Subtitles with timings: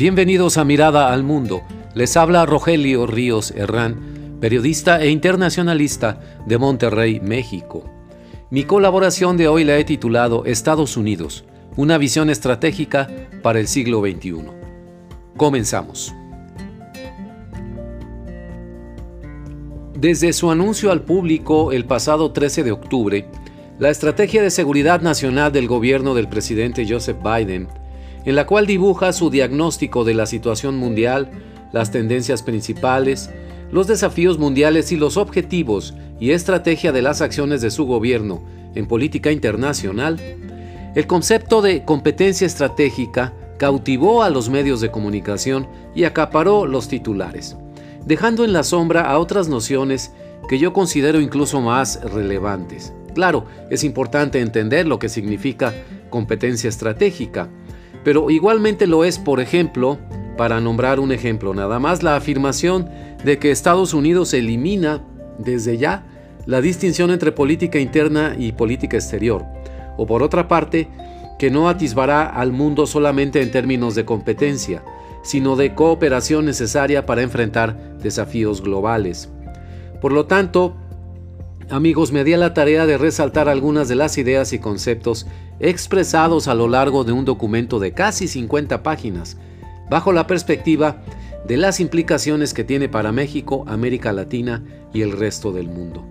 [0.00, 1.60] Bienvenidos a Mirada al Mundo.
[1.92, 7.84] Les habla Rogelio Ríos Herrán, periodista e internacionalista de Monterrey, México.
[8.48, 11.44] Mi colaboración de hoy la he titulado Estados Unidos,
[11.76, 13.10] una visión estratégica
[13.42, 14.36] para el siglo XXI.
[15.36, 16.14] Comenzamos.
[19.94, 23.26] Desde su anuncio al público el pasado 13 de octubre,
[23.78, 27.68] la Estrategia de Seguridad Nacional del gobierno del presidente Joseph Biden
[28.24, 31.30] en la cual dibuja su diagnóstico de la situación mundial,
[31.72, 33.30] las tendencias principales,
[33.72, 38.42] los desafíos mundiales y los objetivos y estrategia de las acciones de su gobierno
[38.74, 40.20] en política internacional,
[40.94, 47.56] el concepto de competencia estratégica cautivó a los medios de comunicación y acaparó los titulares,
[48.04, 50.12] dejando en la sombra a otras nociones
[50.48, 52.92] que yo considero incluso más relevantes.
[53.14, 55.74] Claro, es importante entender lo que significa
[56.10, 57.48] competencia estratégica,
[58.04, 59.98] pero igualmente lo es, por ejemplo,
[60.36, 62.88] para nombrar un ejemplo nada más, la afirmación
[63.24, 65.02] de que Estados Unidos elimina
[65.38, 66.06] desde ya
[66.46, 69.44] la distinción entre política interna y política exterior,
[69.96, 70.88] o por otra parte,
[71.38, 74.82] que no atisbará al mundo solamente en términos de competencia,
[75.22, 79.30] sino de cooperación necesaria para enfrentar desafíos globales.
[80.00, 80.76] Por lo tanto,
[81.70, 85.26] amigos, me di a la tarea de resaltar algunas de las ideas y conceptos
[85.58, 89.36] expresados a lo largo de un documento de casi 50 páginas,
[89.88, 91.02] bajo la perspectiva
[91.46, 96.04] de las implicaciones que tiene para México, América Latina y el resto del mundo.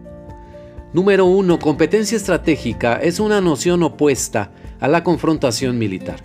[0.93, 1.59] Número 1.
[1.59, 6.21] Competencia estratégica es una noción opuesta a la confrontación militar.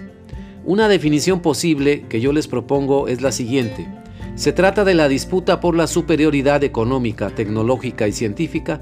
[0.64, 3.86] Una definición posible que yo les propongo es la siguiente.
[4.36, 8.80] Se trata de la disputa por la superioridad económica, tecnológica y científica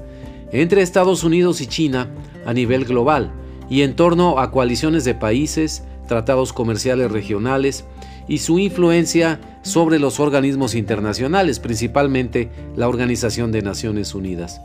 [0.53, 2.09] entre Estados Unidos y China
[2.45, 3.33] a nivel global,
[3.69, 7.85] y en torno a coaliciones de países, tratados comerciales regionales
[8.27, 14.61] y su influencia sobre los organismos internacionales, principalmente la Organización de Naciones Unidas.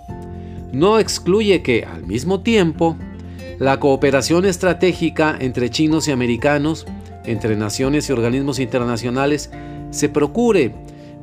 [0.72, 2.96] No excluye que, al mismo tiempo,
[3.58, 6.86] la cooperación estratégica entre chinos y americanos,
[7.24, 9.50] entre naciones y organismos internacionales,
[9.90, 10.74] se procure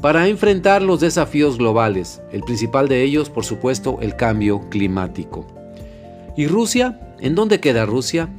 [0.06, 5.48] para enfrentar los desafíos globales, el principal de ellos, por supuesto, el cambio climático.
[6.38, 7.16] ¿Y Rusia?
[7.20, 8.30] ¿En dónde queda Rusia?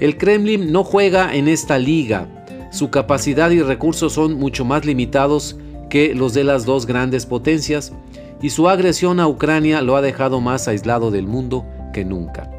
[0.00, 2.46] El Kremlin no juega en esta liga.
[2.72, 5.58] Su capacidad y recursos son mucho más limitados
[5.90, 7.92] que los de las dos grandes potencias
[8.40, 12.50] y su agresión a Ucrania lo ha dejado más aislado del mundo que nunca.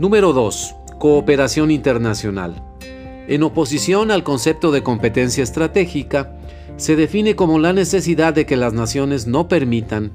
[0.00, 0.74] Número 2.
[0.98, 2.60] Cooperación internacional.
[3.28, 6.32] En oposición al concepto de competencia estratégica,
[6.76, 10.12] se define como la necesidad de que las naciones no permitan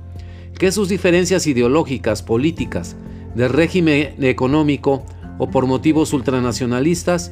[0.57, 2.95] que sus diferencias ideológicas, políticas,
[3.35, 5.03] de régimen económico
[5.37, 7.31] o por motivos ultranacionalistas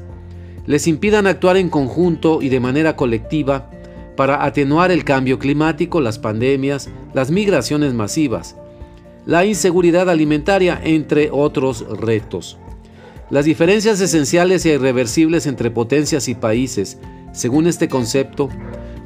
[0.66, 3.70] les impidan actuar en conjunto y de manera colectiva
[4.16, 8.56] para atenuar el cambio climático, las pandemias, las migraciones masivas,
[9.26, 12.58] la inseguridad alimentaria, entre otros retos.
[13.30, 16.98] Las diferencias esenciales e irreversibles entre potencias y países,
[17.32, 18.50] según este concepto,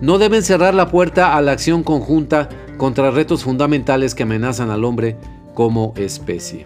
[0.03, 4.83] no deben cerrar la puerta a la acción conjunta contra retos fundamentales que amenazan al
[4.83, 5.15] hombre
[5.53, 6.65] como especie.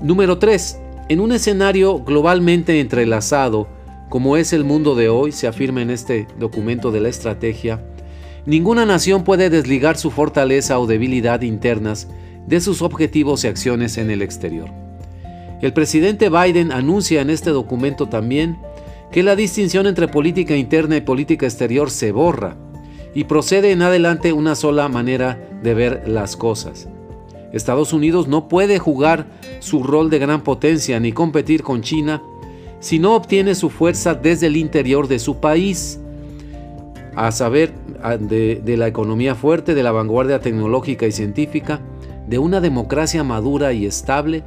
[0.00, 0.78] Número 3.
[1.08, 3.66] En un escenario globalmente entrelazado,
[4.08, 7.84] como es el mundo de hoy, se afirma en este documento de la estrategia,
[8.46, 12.06] ninguna nación puede desligar su fortaleza o debilidad internas
[12.46, 14.68] de sus objetivos y acciones en el exterior.
[15.60, 18.58] El presidente Biden anuncia en este documento también
[19.10, 22.56] que la distinción entre política interna y política exterior se borra
[23.14, 26.88] y procede en adelante una sola manera de ver las cosas.
[27.52, 29.26] Estados Unidos no puede jugar
[29.58, 32.22] su rol de gran potencia ni competir con China
[32.78, 36.00] si no obtiene su fuerza desde el interior de su país,
[37.14, 37.74] a saber,
[38.20, 41.80] de, de, la economía fuerte, de la vanguardia tecnológica y científica,
[42.26, 44.44] de una democracia madura y estable,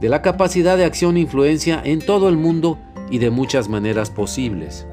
[0.00, 2.78] de la capacidad de acción e influencia en todo el mundo
[3.10, 4.86] y de muchas maneras posibles.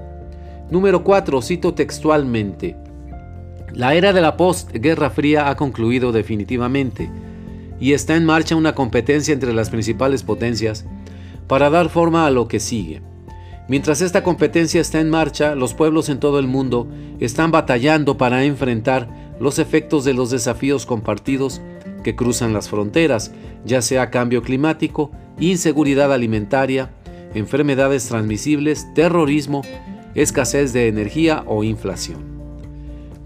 [0.69, 1.41] Número 4.
[1.41, 2.75] Cito textualmente.
[3.73, 7.09] La era de la post-Guerra Fría ha concluido definitivamente
[7.79, 10.85] y está en marcha una competencia entre las principales potencias
[11.47, 13.01] para dar forma a lo que sigue.
[13.67, 16.87] Mientras esta competencia está en marcha, los pueblos en todo el mundo
[17.19, 19.07] están batallando para enfrentar
[19.39, 21.61] los efectos de los desafíos compartidos
[22.03, 23.31] que cruzan las fronteras,
[23.65, 26.91] ya sea cambio climático, inseguridad alimentaria,
[27.33, 29.61] enfermedades transmisibles, terrorismo,
[30.15, 32.39] escasez de energía o inflación.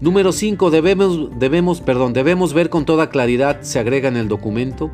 [0.00, 0.70] Número 5.
[0.70, 4.90] Debemos, debemos, perdón, debemos ver con toda claridad, se agrega en el documento,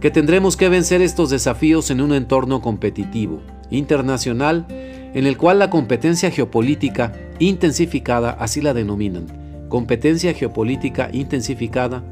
[0.00, 3.40] que tendremos que vencer estos desafíos en un entorno competitivo,
[3.70, 9.26] internacional, en el cual la competencia geopolítica intensificada, así la denominan,
[9.68, 12.04] competencia geopolítica intensificada,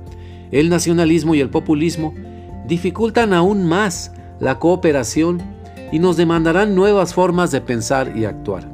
[0.51, 2.15] el nacionalismo y el populismo
[2.67, 5.43] dificultan aún más la cooperación
[5.95, 8.69] y nos demandarán nuevas formas de pensar y actuar.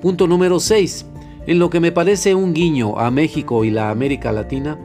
[0.00, 1.04] Punto número 6.
[1.48, 4.78] En lo que me parece un guiño a México y la América Latina,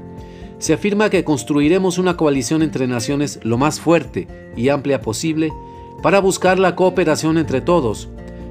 [0.57, 4.27] se afirma que construiremos una coalición entre naciones lo más fuerte
[4.57, 5.53] y amplia posible
[6.01, 8.09] para buscar la cooperación entre todos,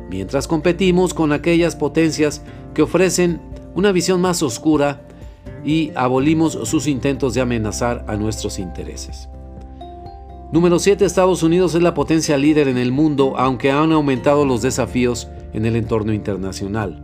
[0.09, 3.41] mientras competimos con aquellas potencias que ofrecen
[3.75, 5.03] una visión más oscura
[5.65, 9.29] y abolimos sus intentos de amenazar a nuestros intereses.
[10.53, 11.07] Número 7.
[11.07, 15.65] Estados Unidos es la potencia líder en el mundo, aunque han aumentado los desafíos en
[15.65, 17.03] el entorno internacional.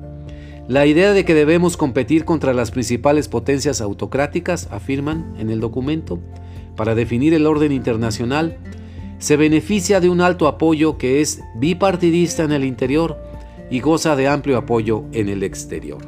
[0.69, 6.19] La idea de que debemos competir contra las principales potencias autocráticas, afirman en el documento,
[6.77, 8.59] para definir el orden internacional,
[9.19, 13.17] se beneficia de un alto apoyo que es bipartidista en el interior
[13.71, 16.03] y goza de amplio apoyo en el exterior.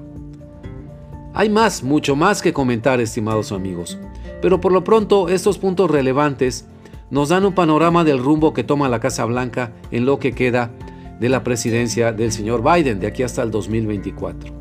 [1.32, 3.96] Hay más, mucho más que comentar, estimados amigos,
[4.42, 6.66] pero por lo pronto estos puntos relevantes
[7.10, 10.70] nos dan un panorama del rumbo que toma la Casa Blanca en lo que queda
[11.18, 14.52] de la presidencia del señor Biden de aquí hasta el 2024.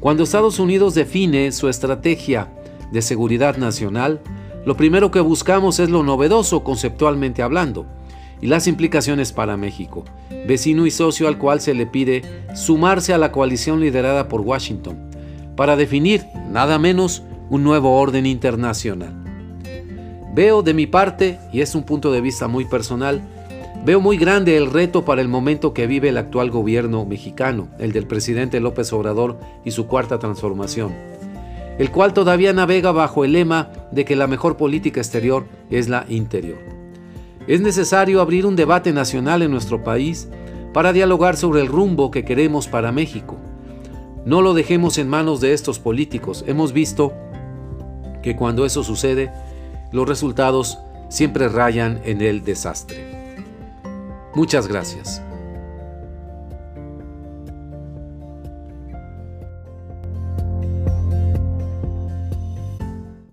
[0.00, 2.52] Cuando Estados Unidos define su estrategia
[2.90, 4.20] de seguridad nacional,
[4.66, 7.86] lo primero que buscamos es lo novedoso conceptualmente hablando
[8.40, 10.04] y las implicaciones para México,
[10.46, 12.22] vecino y socio al cual se le pide
[12.54, 15.10] sumarse a la coalición liderada por Washington,
[15.56, 19.23] para definir, nada menos, un nuevo orden internacional.
[20.34, 23.22] Veo de mi parte, y es un punto de vista muy personal,
[23.84, 27.92] Veo muy grande el reto para el momento que vive el actual gobierno mexicano, el
[27.92, 30.94] del presidente López Obrador y su cuarta transformación,
[31.78, 36.06] el cual todavía navega bajo el lema de que la mejor política exterior es la
[36.08, 36.56] interior.
[37.46, 40.30] Es necesario abrir un debate nacional en nuestro país
[40.72, 43.36] para dialogar sobre el rumbo que queremos para México.
[44.24, 46.42] No lo dejemos en manos de estos políticos.
[46.46, 47.12] Hemos visto
[48.22, 49.30] que cuando eso sucede,
[49.94, 53.36] los resultados siempre rayan en el desastre.
[54.34, 55.22] Muchas gracias.